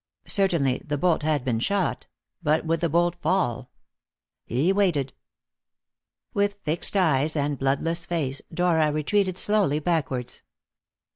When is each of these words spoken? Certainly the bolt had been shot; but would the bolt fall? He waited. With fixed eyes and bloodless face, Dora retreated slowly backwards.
Certainly 0.27 0.81
the 0.83 0.97
bolt 0.97 1.21
had 1.21 1.45
been 1.45 1.59
shot; 1.59 2.07
but 2.41 2.65
would 2.65 2.79
the 2.79 2.89
bolt 2.89 3.17
fall? 3.17 3.69
He 4.47 4.73
waited. 4.73 5.13
With 6.33 6.57
fixed 6.63 6.97
eyes 6.97 7.35
and 7.35 7.59
bloodless 7.59 8.07
face, 8.07 8.41
Dora 8.51 8.91
retreated 8.91 9.37
slowly 9.37 9.77
backwards. 9.77 10.41